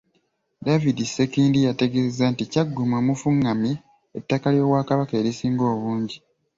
[0.65, 3.73] David Sekindi yategeezezza nti Kyaggwe mwe mufungamye
[4.19, 6.17] ettaka ly'Obwakabaka erisinga obungi.